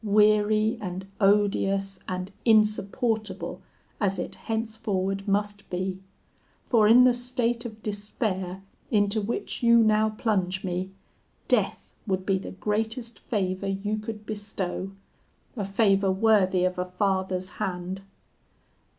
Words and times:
weary 0.03 0.79
and 0.81 1.05
odious 1.21 1.99
and 2.07 2.31
insupportable 2.43 3.61
as 3.99 4.17
it 4.17 4.33
henceforward 4.33 5.27
must 5.27 5.69
be; 5.69 6.01
for 6.65 6.87
in 6.87 7.03
the 7.03 7.13
state 7.13 7.65
of 7.65 7.83
despair 7.83 8.63
into 8.89 9.21
which 9.21 9.61
you 9.61 9.77
now 9.83 10.09
plunge 10.09 10.63
me, 10.63 10.89
death 11.47 11.93
would 12.07 12.25
be 12.25 12.39
the 12.39 12.49
greatest 12.49 13.19
favour 13.19 13.67
you 13.67 13.95
could 13.95 14.25
bestow 14.25 14.89
a 15.55 15.63
favour 15.63 16.11
worthy 16.11 16.63
of 16.65 16.79
a 16.79 16.85
father's 16.85 17.51
hand.' 17.61 18.01